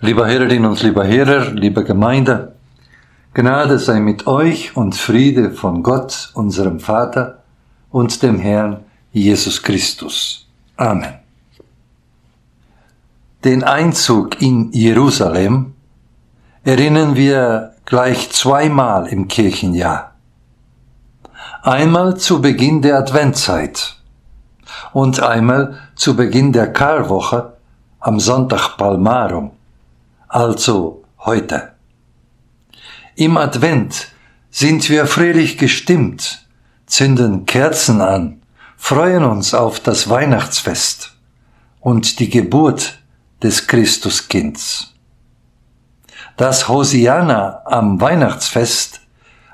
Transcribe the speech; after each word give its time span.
Lieber 0.00 0.28
Herrin 0.28 0.64
und 0.64 0.80
lieber 0.80 1.04
Herr, 1.04 1.50
liebe 1.50 1.82
Gemeinde, 1.82 2.54
Gnade 3.34 3.80
sei 3.80 3.98
mit 3.98 4.28
euch 4.28 4.76
und 4.76 4.94
Friede 4.94 5.50
von 5.50 5.82
Gott, 5.82 6.30
unserem 6.34 6.78
Vater 6.78 7.42
und 7.90 8.22
dem 8.22 8.38
Herrn 8.38 8.84
Jesus 9.10 9.60
Christus. 9.60 10.46
Amen. 10.76 11.14
Den 13.42 13.64
Einzug 13.64 14.40
in 14.40 14.70
Jerusalem 14.70 15.74
erinnern 16.62 17.16
wir 17.16 17.74
gleich 17.84 18.30
zweimal 18.30 19.08
im 19.08 19.26
Kirchenjahr. 19.26 20.12
Einmal 21.62 22.16
zu 22.18 22.40
Beginn 22.40 22.82
der 22.82 22.98
Adventzeit 22.98 23.96
und 24.92 25.20
einmal 25.20 25.76
zu 25.96 26.14
Beginn 26.14 26.52
der 26.52 26.72
Karwoche 26.72 27.54
am 27.98 28.20
Sonntag 28.20 28.76
Palmarum, 28.76 29.50
also 30.28 31.04
heute. 31.18 31.72
Im 33.16 33.36
Advent 33.36 34.08
sind 34.50 34.88
wir 34.90 35.06
fröhlich 35.06 35.58
gestimmt, 35.58 36.46
zünden 36.86 37.46
Kerzen 37.46 38.00
an, 38.00 38.42
freuen 38.76 39.24
uns 39.24 39.54
auf 39.54 39.80
das 39.80 40.08
Weihnachtsfest 40.08 41.16
und 41.80 42.20
die 42.20 42.30
Geburt 42.30 42.98
des 43.42 43.66
Christuskinds. 43.66 44.94
Das 46.36 46.68
Hosianna 46.68 47.62
am 47.64 48.00
Weihnachtsfest, 48.00 49.00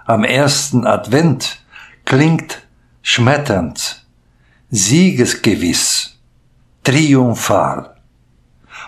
am 0.04 0.24
ersten 0.24 0.87
Advent, 0.87 1.60
klingt 2.04 2.62
schmetternd, 3.02 4.04
siegesgewiss, 4.70 6.18
triumphal. 6.82 7.93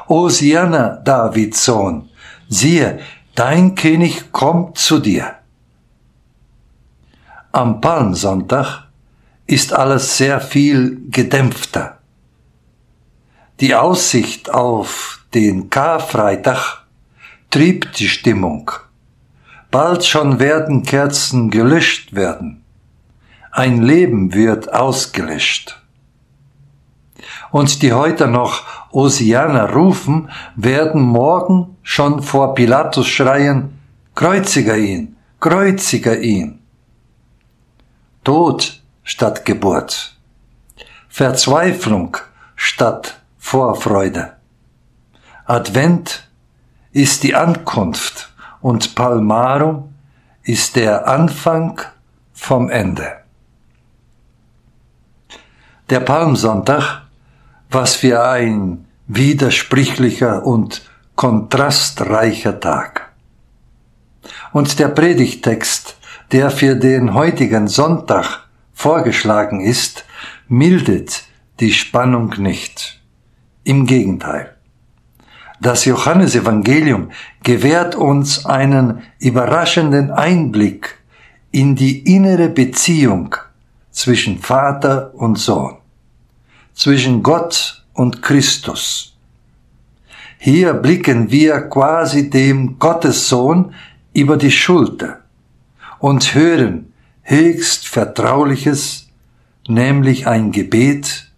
Hosianna, 0.08 1.00
Davids 1.04 1.64
Sohn, 1.64 2.08
siehe, 2.48 3.00
dein 3.34 3.74
König 3.74 4.32
kommt 4.32 4.78
zu 4.78 4.98
dir. 4.98 5.34
Am 7.52 7.80
Palmsonntag 7.80 8.88
ist 9.46 9.72
alles 9.72 10.16
sehr 10.16 10.40
viel 10.40 11.00
gedämpfter. 11.10 11.98
Die 13.60 13.74
Aussicht 13.74 14.50
auf 14.52 15.20
den 15.34 15.70
Karfreitag 15.70 16.84
triebt 17.50 17.98
die 17.98 18.08
Stimmung. 18.08 18.70
Bald 19.70 20.04
schon 20.04 20.38
werden 20.38 20.82
Kerzen 20.82 21.50
gelöscht 21.50 22.14
werden. 22.14 22.62
Ein 23.50 23.82
Leben 23.82 24.34
wird 24.34 24.72
ausgelöscht. 24.72 25.80
Und 27.50 27.80
die 27.82 27.92
heute 27.94 28.26
noch 28.26 28.75
Osianer 28.96 29.74
rufen, 29.74 30.30
werden 30.54 31.02
morgen 31.02 31.76
schon 31.82 32.22
vor 32.22 32.54
Pilatus 32.54 33.06
schreien, 33.06 33.78
Kreuziger 34.14 34.78
ihn, 34.78 35.16
kreuziger 35.38 36.18
ihn. 36.18 36.60
Tod 38.24 38.80
statt 39.02 39.44
Geburt. 39.44 40.16
Verzweiflung 41.10 42.16
statt 42.54 43.20
Vorfreude. 43.36 44.32
Advent 45.44 46.26
ist 46.92 47.22
die 47.22 47.34
Ankunft 47.34 48.32
und 48.62 48.94
Palmarum 48.94 49.92
ist 50.42 50.74
der 50.76 51.06
Anfang 51.06 51.82
vom 52.32 52.70
Ende. 52.70 53.12
Der 55.90 56.00
Palmsonntag, 56.00 57.02
was 57.68 57.96
für 57.96 58.24
ein 58.24 58.85
widersprüchlicher 59.06 60.44
und 60.44 60.82
kontrastreicher 61.14 62.60
Tag. 62.60 63.12
Und 64.52 64.78
der 64.78 64.88
Predigtext, 64.88 65.96
der 66.32 66.50
für 66.50 66.74
den 66.74 67.14
heutigen 67.14 67.68
Sonntag 67.68 68.46
vorgeschlagen 68.72 69.60
ist, 69.60 70.04
mildet 70.48 71.24
die 71.60 71.72
Spannung 71.72 72.34
nicht. 72.38 73.00
Im 73.64 73.86
Gegenteil. 73.86 74.54
Das 75.60 75.86
Johannesevangelium 75.86 77.10
gewährt 77.42 77.94
uns 77.94 78.44
einen 78.44 79.02
überraschenden 79.18 80.10
Einblick 80.10 80.98
in 81.50 81.74
die 81.74 82.14
innere 82.14 82.48
Beziehung 82.48 83.34
zwischen 83.90 84.38
Vater 84.38 85.14
und 85.14 85.38
Sohn, 85.38 85.78
zwischen 86.74 87.22
Gott 87.22 87.85
und 87.96 88.22
Christus. 88.22 89.16
Hier 90.38 90.74
blicken 90.74 91.30
wir 91.30 91.62
quasi 91.62 92.30
dem 92.30 92.78
Gottessohn 92.78 93.74
über 94.12 94.36
die 94.36 94.50
Schulter 94.50 95.20
und 95.98 96.34
hören 96.34 96.92
höchst 97.22 97.88
Vertrauliches, 97.88 99.08
nämlich 99.66 100.26
ein 100.26 100.52
Gebet, 100.52 101.30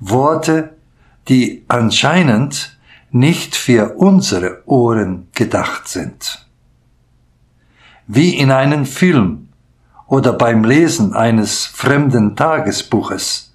Worte, 0.00 0.74
die 1.28 1.64
anscheinend 1.68 2.76
nicht 3.10 3.56
für 3.56 3.94
unsere 3.96 4.62
Ohren 4.66 5.28
gedacht 5.32 5.88
sind. 5.88 6.46
Wie 8.06 8.36
in 8.36 8.50
einem 8.50 8.84
Film 8.84 9.48
oder 10.06 10.32
beim 10.32 10.64
Lesen 10.64 11.14
eines 11.14 11.64
fremden 11.64 12.36
Tagesbuches 12.36 13.45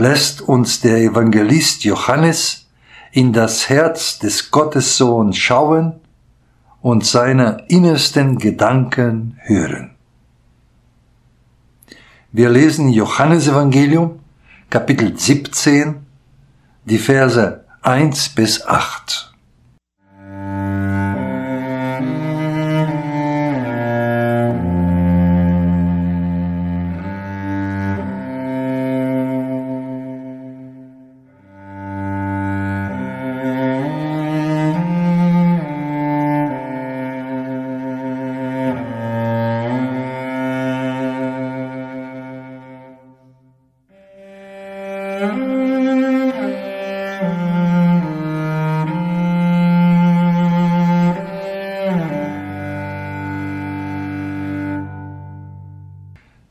lässt 0.00 0.40
uns 0.40 0.80
der 0.80 0.96
Evangelist 0.96 1.84
Johannes 1.84 2.66
in 3.12 3.34
das 3.34 3.68
Herz 3.68 4.18
des 4.18 4.50
Gottessohn 4.50 5.34
schauen 5.34 6.00
und 6.80 7.04
seine 7.04 7.66
innersten 7.68 8.38
Gedanken 8.38 9.38
hören. 9.42 9.90
Wir 12.32 12.48
lesen 12.48 12.88
Johannes 12.88 13.46
Evangelium, 13.46 14.20
Kapitel 14.70 15.18
17, 15.18 15.96
die 16.86 16.98
Verse 16.98 17.66
1 17.82 18.30
bis 18.30 18.64
8. 18.64 19.29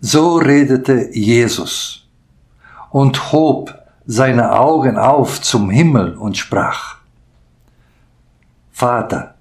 So 0.01 0.37
redete 0.37 1.09
Jesus 1.11 2.07
und 2.89 3.31
hob 3.31 3.75
seine 4.05 4.57
Augen 4.57 4.97
auf 4.97 5.41
zum 5.41 5.69
Himmel 5.69 6.15
und 6.15 6.37
sprach, 6.37 6.97
Vater, 8.71 9.35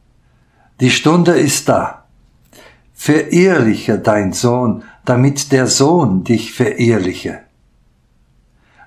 die 0.81 0.91
Stunde 0.91 1.33
ist 1.33 1.69
da. 1.69 2.05
Verehrliche 2.93 3.99
dein 3.99 4.33
Sohn, 4.33 4.83
damit 5.05 5.53
der 5.53 5.69
Sohn 5.69 6.25
dich 6.25 6.53
verehrliche. 6.53 7.41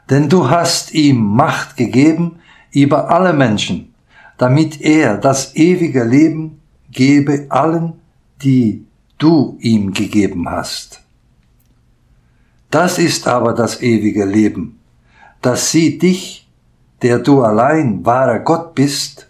Denn 0.10 0.28
du 0.28 0.50
hast 0.50 0.94
ihm 0.94 1.24
Macht 1.24 1.78
gegeben 1.78 2.40
über 2.72 3.10
alle 3.10 3.32
Menschen, 3.32 3.94
damit 4.38 4.82
er 4.82 5.18
das 5.18 5.56
ewige 5.56 6.04
Leben 6.04 6.62
gebe 6.92 7.46
allen, 7.50 7.94
die 8.44 8.86
du 9.18 9.58
ihm 9.62 9.94
gegeben 9.94 10.50
hast. 10.50 11.01
Das 12.72 12.98
ist 12.98 13.28
aber 13.28 13.54
das 13.54 13.82
ewige 13.82 14.24
Leben, 14.24 14.80
dass 15.42 15.72
sie 15.72 15.98
dich, 15.98 16.48
der 17.02 17.20
du 17.20 17.44
allein 17.44 18.06
wahrer 18.06 18.40
Gott 18.40 18.76
bist 18.76 19.28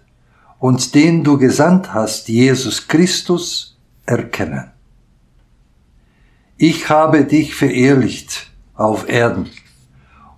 und 0.60 0.94
den 0.94 1.24
du 1.24 1.40
gesandt 1.40 1.92
hast, 1.92 2.30
Jesus 2.30 2.88
Christus, 2.88 3.76
erkennen. 4.06 4.70
Ich 6.58 6.90
habe 6.90 7.26
dich 7.26 7.56
verehrlicht 7.56 8.52
auf 8.76 9.10
Erden 9.10 9.50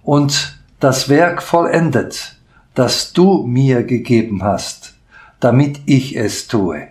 und 0.03 0.57
das 0.79 1.09
Werk 1.09 1.43
vollendet, 1.43 2.37
das 2.73 3.11
du 3.11 3.45
mir 3.45 3.83
gegeben 3.83 4.43
hast, 4.43 4.95
damit 5.41 5.81
ich 5.85 6.15
es 6.15 6.47
tue. 6.47 6.87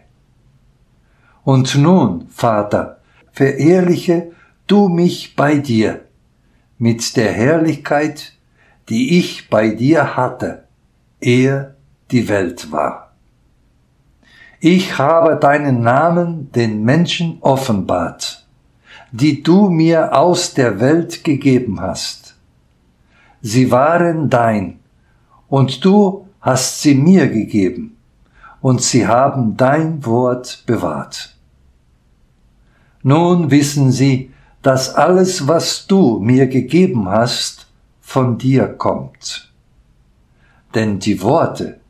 Und 1.45 1.75
nun, 1.77 2.29
Vater, 2.29 3.01
verehrliche 3.33 4.33
du 4.73 4.89
mich 4.89 5.37
bei 5.37 5.59
dir 5.59 6.01
mit 6.79 7.19
der 7.19 7.31
Herrlichkeit, 7.31 8.33
die 8.89 9.19
ich 9.19 9.51
bei 9.51 9.69
dir 9.69 10.17
hatte, 10.17 10.65
ehe 11.21 11.75
die 12.11 12.27
Welt 12.27 12.73
war. 12.73 13.13
Ich 14.61 14.97
habe 14.97 15.37
deinen 15.37 15.83
Namen 15.83 16.51
den 16.53 16.85
Menschen 16.85 17.37
offenbart, 17.43 18.47
die 19.11 19.43
du 19.43 19.69
mir 19.69 20.17
aus 20.17 20.55
der 20.55 20.81
Welt 20.81 21.23
gegeben 21.23 21.83
hast. 21.83 22.35
Sie 23.43 23.71
waren 23.71 24.31
dein, 24.31 24.79
und 25.49 25.85
du 25.85 26.29
hast 26.41 26.81
sie 26.81 26.95
mir 26.95 27.29
gegeben, 27.29 27.99
und 28.63 28.81
sie 28.81 29.07
haben 29.07 29.55
dein 29.59 30.07
Wort 30.07 30.63
bewahrt. 30.65 31.37
Nun 33.03 33.51
wissen 33.51 33.93
sie, 33.93 34.32
dass 34.63 34.95
alles, 34.95 35.49
was 35.49 35.87
du 35.87 36.21
mir 36.21 36.47
gegeben 36.47 37.09
hast, 37.09 37.67
von 38.01 38.39
dir 38.39 38.69
kommt. 38.69 39.53
Denn 40.75 41.01
die 41.01 41.21
Worte, 41.21 41.81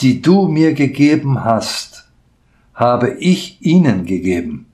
die 0.00 0.22
du 0.22 0.48
mir 0.48 0.74
gegeben 0.74 1.44
hast, 1.44 2.08
habe 2.74 3.14
ich 3.14 3.60
ihnen 3.64 4.06
gegeben, 4.06 4.66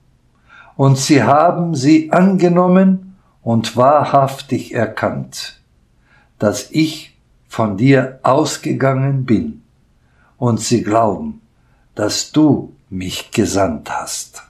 und 0.75 0.97
sie 0.97 1.21
haben 1.23 1.75
sie 1.75 2.11
angenommen 2.11 3.15
und 3.43 3.75
wahrhaftig 3.75 4.73
erkannt, 4.73 5.61
dass 6.39 6.71
ich 6.71 7.15
von 7.47 7.77
dir 7.77 8.19
ausgegangen 8.23 9.25
bin, 9.25 9.61
und 10.37 10.59
sie 10.59 10.81
glauben, 10.81 11.41
dass 11.93 12.31
du 12.31 12.73
mich 12.89 13.31
gesandt 13.31 13.91
hast. 13.91 14.43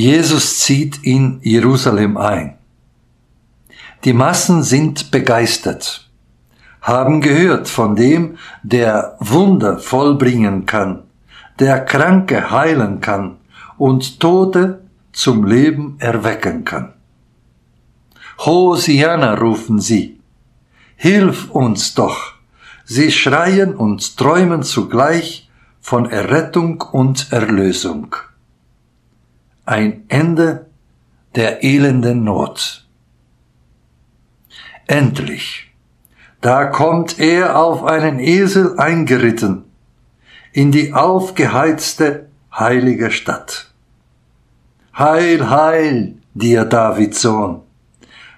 Jesus 0.00 0.60
zieht 0.60 1.04
in 1.04 1.40
Jerusalem 1.42 2.16
ein. 2.16 2.56
Die 4.04 4.14
Massen 4.14 4.62
sind 4.62 5.10
begeistert, 5.10 6.08
haben 6.80 7.20
gehört 7.20 7.68
von 7.68 7.96
dem, 7.96 8.38
der 8.62 9.18
Wunder 9.20 9.78
vollbringen 9.78 10.64
kann, 10.64 11.02
der 11.58 11.84
Kranke 11.84 12.50
heilen 12.50 13.02
kann 13.02 13.36
und 13.76 14.20
Tote 14.20 14.80
zum 15.12 15.44
Leben 15.44 15.96
erwecken 15.98 16.64
kann. 16.64 16.94
Hosianna 18.38 19.34
rufen 19.34 19.80
sie. 19.80 20.18
Hilf 20.96 21.50
uns 21.50 21.92
doch. 21.92 22.32
Sie 22.86 23.12
schreien 23.12 23.74
und 23.76 24.16
träumen 24.16 24.62
zugleich 24.62 25.50
von 25.82 26.10
Errettung 26.10 26.80
und 26.80 27.30
Erlösung 27.32 28.16
ein 29.70 30.04
Ende 30.08 30.66
der 31.36 31.62
elenden 31.62 32.24
Not. 32.24 32.84
Endlich, 34.88 35.70
da 36.40 36.64
kommt 36.64 37.20
er 37.20 37.56
auf 37.56 37.84
einen 37.84 38.18
Esel 38.18 38.80
eingeritten 38.80 39.64
in 40.52 40.72
die 40.72 40.92
aufgeheizte 40.92 42.28
heilige 42.52 43.12
Stadt. 43.12 43.70
Heil, 44.98 45.48
heil 45.48 46.16
dir, 46.34 46.64
Davids 46.64 47.22
Sohn, 47.22 47.62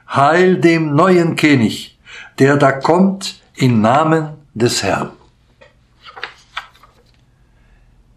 heil 0.06 0.58
dem 0.58 0.94
neuen 0.94 1.37
König, 1.37 1.99
der 2.38 2.58
da 2.58 2.73
kommt 2.73 3.40
im 3.55 3.81
Namen 3.81 4.34
des 4.52 4.82
Herrn. 4.82 5.12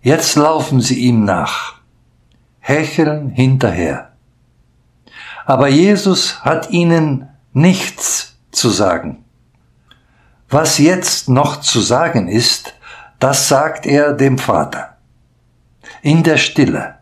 Jetzt 0.02 0.36
laufen 0.36 0.82
sie 0.82 1.00
ihm 1.00 1.24
nach 1.24 1.75
hecheln 2.66 3.30
hinterher. 3.30 4.12
Aber 5.46 5.68
Jesus 5.68 6.44
hat 6.44 6.72
ihnen 6.72 7.30
nichts 7.54 8.38
zu 8.52 8.70
sagen. 8.70 9.24
Was 10.50 10.80
jetzt 10.80 11.30
noch 11.30 11.62
zu 11.62 11.80
sagen 11.80 12.28
ist, 12.28 12.74
das 13.20 13.48
sagt 13.48 13.86
er 13.86 14.14
dem 14.14 14.40
Vater. 14.40 14.98
In 16.02 16.24
der 16.24 16.38
Stille. 16.38 16.96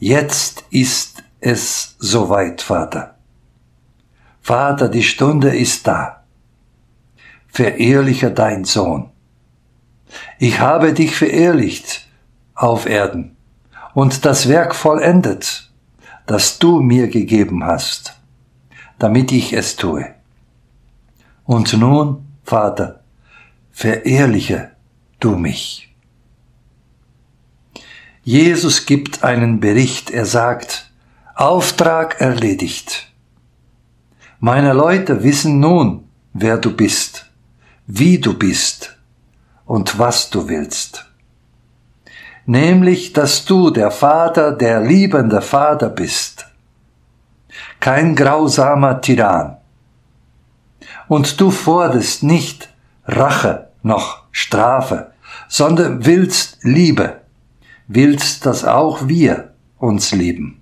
Jetzt 0.00 0.64
ist 0.70 1.22
es 1.38 1.94
soweit, 2.00 2.62
Vater. 2.62 3.14
Vater, 4.40 4.88
die 4.88 5.04
Stunde 5.04 5.56
ist 5.56 5.86
da. 5.86 6.24
Verehrliche 7.46 8.32
dein 8.32 8.64
Sohn. 8.64 9.10
Ich 10.40 10.58
habe 10.58 10.94
dich 10.94 11.14
verehrlicht 11.14 12.08
auf 12.56 12.86
Erden 12.86 13.36
und 13.94 14.24
das 14.24 14.48
Werk 14.48 14.74
vollendet, 14.74 15.70
das 16.26 16.58
du 16.58 16.80
mir 16.80 17.08
gegeben 17.08 17.64
hast, 17.64 18.16
damit 18.98 19.32
ich 19.32 19.52
es 19.52 19.76
tue. 19.76 20.14
Und 21.44 21.72
nun, 21.72 22.26
Vater, 22.44 23.02
verehrliche 23.72 24.70
du 25.18 25.36
mich. 25.36 25.94
Jesus 28.22 28.86
gibt 28.86 29.24
einen 29.24 29.60
Bericht, 29.60 30.10
er 30.10 30.26
sagt, 30.26 30.90
Auftrag 31.34 32.20
erledigt. 32.20 33.10
Meine 34.38 34.72
Leute 34.72 35.22
wissen 35.22 35.58
nun, 35.58 36.04
wer 36.32 36.58
du 36.58 36.74
bist, 36.76 37.26
wie 37.86 38.18
du 38.18 38.38
bist 38.38 38.96
und 39.64 39.98
was 39.98 40.30
du 40.30 40.48
willst 40.48 41.09
nämlich 42.46 43.12
dass 43.12 43.44
du 43.44 43.70
der 43.70 43.90
Vater, 43.90 44.52
der 44.52 44.80
liebende 44.80 45.42
Vater 45.42 45.88
bist, 45.88 46.46
kein 47.80 48.14
grausamer 48.14 49.00
Tyrann. 49.00 49.56
Und 51.08 51.40
du 51.40 51.50
forderst 51.50 52.22
nicht 52.22 52.68
Rache 53.04 53.68
noch 53.82 54.24
Strafe, 54.30 55.12
sondern 55.48 56.04
willst 56.06 56.58
Liebe, 56.62 57.20
willst, 57.88 58.46
dass 58.46 58.64
auch 58.64 59.08
wir 59.08 59.52
uns 59.78 60.12
lieben. 60.12 60.60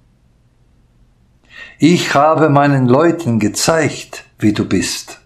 Ich 1.78 2.14
habe 2.14 2.48
meinen 2.48 2.88
Leuten 2.88 3.38
gezeigt, 3.38 4.24
wie 4.38 4.52
du 4.52 4.64
bist. 4.64 5.20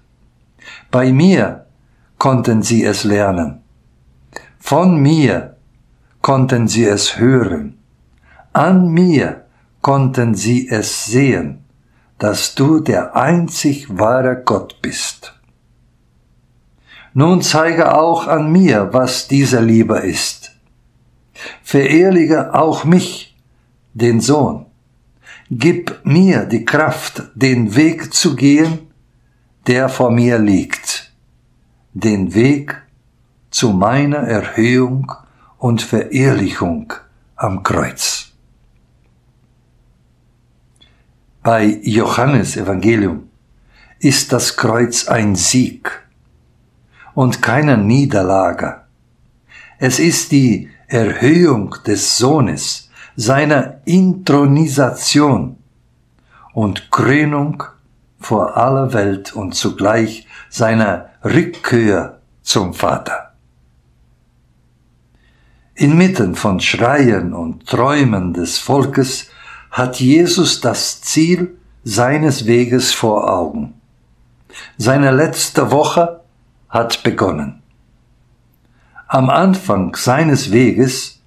Bei 0.90 1.12
mir 1.12 1.66
konnten 2.18 2.62
sie 2.62 2.84
es 2.84 3.04
lernen. 3.04 3.62
Von 4.58 5.00
mir 5.00 5.56
konnten 6.22 6.68
sie 6.68 6.84
es 6.84 7.18
hören. 7.18 7.78
An 8.52 8.88
mir 8.88 9.44
konnten 9.80 10.34
sie 10.34 10.68
es 10.68 11.06
sehen, 11.06 11.64
dass 12.18 12.54
du 12.54 12.80
der 12.80 13.16
einzig 13.16 13.98
wahre 13.98 14.40
Gott 14.44 14.80
bist. 14.80 15.34
Nun 17.14 17.42
zeige 17.42 17.98
auch 17.98 18.26
an 18.26 18.50
mir, 18.50 18.90
was 18.92 19.28
diese 19.28 19.60
Liebe 19.60 19.98
ist. 19.98 20.52
Verehrliche 21.62 22.54
auch 22.54 22.84
mich, 22.84 23.36
den 23.92 24.20
Sohn. 24.20 24.66
Gib 25.50 26.00
mir 26.04 26.46
die 26.46 26.64
Kraft, 26.64 27.24
den 27.34 27.74
Weg 27.74 28.14
zu 28.14 28.36
gehen, 28.36 28.92
der 29.66 29.88
vor 29.88 30.10
mir 30.10 30.38
liegt, 30.38 31.12
den 31.92 32.34
Weg 32.34 32.80
zu 33.50 33.70
meiner 33.70 34.18
Erhöhung 34.18 35.12
und 35.62 35.80
Verehrlichung 35.80 36.92
am 37.36 37.62
Kreuz. 37.62 38.32
Bei 41.44 41.78
Johannes 41.84 42.56
Evangelium 42.56 43.28
ist 44.00 44.32
das 44.32 44.56
Kreuz 44.56 45.06
ein 45.06 45.36
Sieg 45.36 46.02
und 47.14 47.42
keine 47.42 47.78
Niederlage. 47.78 48.80
Es 49.78 50.00
ist 50.00 50.32
die 50.32 50.68
Erhöhung 50.88 51.76
des 51.86 52.18
Sohnes, 52.18 52.90
seiner 53.14 53.82
Intronisation 53.84 55.58
und 56.54 56.90
Krönung 56.90 57.62
vor 58.18 58.56
aller 58.56 58.92
Welt 58.92 59.32
und 59.32 59.54
zugleich 59.54 60.26
seiner 60.50 61.10
Rückkehr 61.22 62.18
zum 62.42 62.74
Vater. 62.74 63.31
Inmitten 65.82 66.36
von 66.36 66.60
Schreien 66.60 67.32
und 67.32 67.66
Träumen 67.66 68.32
des 68.32 68.56
Volkes 68.56 69.28
hat 69.72 69.98
Jesus 69.98 70.60
das 70.60 71.00
Ziel 71.00 71.58
seines 71.82 72.46
Weges 72.46 72.92
vor 72.92 73.28
Augen. 73.28 73.74
Seine 74.78 75.10
letzte 75.10 75.72
Woche 75.72 76.20
hat 76.68 77.02
begonnen. 77.02 77.62
Am 79.08 79.28
Anfang 79.28 79.96
seines 79.96 80.52
Weges 80.52 81.20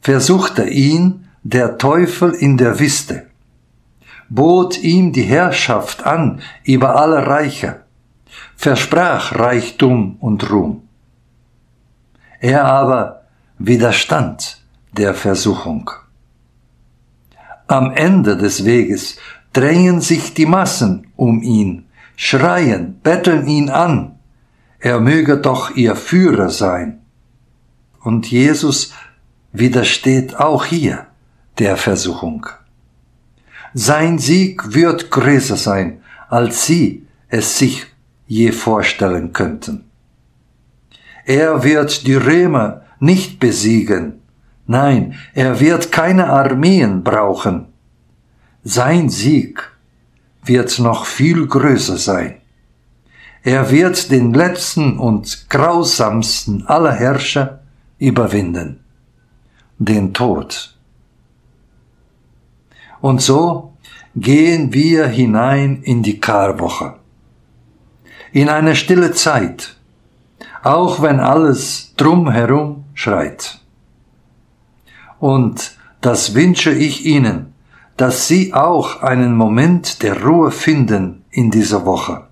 versuchte 0.00 0.68
ihn 0.68 1.26
der 1.42 1.76
Teufel 1.76 2.34
in 2.34 2.56
der 2.56 2.78
Wüste, 2.78 3.26
bot 4.28 4.78
ihm 4.78 5.12
die 5.12 5.24
Herrschaft 5.24 6.06
an 6.06 6.40
über 6.62 6.94
alle 6.94 7.26
Reiche, 7.26 7.80
versprach 8.54 9.34
Reichtum 9.34 10.18
und 10.20 10.48
Ruhm. 10.52 10.82
Er 12.38 12.64
aber 12.64 13.17
widerstand 13.58 14.62
der 14.92 15.14
Versuchung. 15.14 15.90
Am 17.66 17.92
Ende 17.92 18.36
des 18.36 18.64
Weges 18.64 19.16
drängen 19.52 20.00
sich 20.00 20.34
die 20.34 20.46
Massen 20.46 21.08
um 21.16 21.42
ihn, 21.42 21.86
schreien, 22.16 23.00
betteln 23.02 23.46
ihn 23.46 23.68
an, 23.68 24.18
er 24.80 25.00
möge 25.00 25.38
doch 25.38 25.74
ihr 25.74 25.96
Führer 25.96 26.50
sein. 26.50 27.00
Und 28.00 28.30
Jesus 28.30 28.92
widersteht 29.52 30.36
auch 30.36 30.64
hier 30.64 31.06
der 31.58 31.76
Versuchung. 31.76 32.46
Sein 33.74 34.18
Sieg 34.18 34.74
wird 34.74 35.10
größer 35.10 35.56
sein, 35.56 36.00
als 36.28 36.64
sie 36.64 37.06
es 37.28 37.58
sich 37.58 37.86
je 38.26 38.52
vorstellen 38.52 39.32
könnten. 39.32 39.84
Er 41.24 41.64
wird 41.64 42.06
die 42.06 42.14
Römer 42.14 42.82
nicht 43.00 43.38
besiegen, 43.38 44.20
nein, 44.66 45.14
er 45.34 45.60
wird 45.60 45.92
keine 45.92 46.28
Armeen 46.28 47.02
brauchen. 47.02 47.66
Sein 48.64 49.08
Sieg 49.08 49.70
wird 50.44 50.78
noch 50.78 51.06
viel 51.06 51.46
größer 51.46 51.96
sein. 51.96 52.36
Er 53.42 53.70
wird 53.70 54.10
den 54.10 54.34
letzten 54.34 54.98
und 54.98 55.48
grausamsten 55.48 56.66
aller 56.66 56.92
Herrscher 56.92 57.60
überwinden, 57.98 58.80
den 59.78 60.12
Tod. 60.12 60.76
Und 63.00 63.22
so 63.22 63.72
gehen 64.16 64.72
wir 64.72 65.06
hinein 65.06 65.82
in 65.82 66.02
die 66.02 66.18
Karwoche, 66.18 66.96
in 68.32 68.48
eine 68.48 68.74
stille 68.74 69.12
Zeit, 69.12 69.76
auch 70.62 71.00
wenn 71.00 71.20
alles 71.20 71.94
drumherum 71.96 72.84
schreit. 72.98 73.60
Und 75.20 75.76
das 76.00 76.34
wünsche 76.34 76.72
ich 76.72 77.06
Ihnen, 77.06 77.54
dass 77.96 78.26
Sie 78.26 78.54
auch 78.54 79.02
einen 79.02 79.36
Moment 79.36 80.02
der 80.02 80.24
Ruhe 80.24 80.50
finden 80.50 81.24
in 81.30 81.50
dieser 81.52 81.86
Woche. 81.86 82.26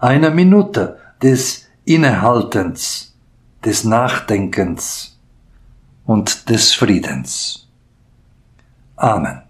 Eine 0.00 0.30
Minute 0.30 0.98
des 1.22 1.68
Innehaltens, 1.84 3.14
des 3.64 3.84
Nachdenkens 3.84 5.20
und 6.04 6.50
des 6.50 6.74
Friedens. 6.74 7.68
Amen. 8.96 9.45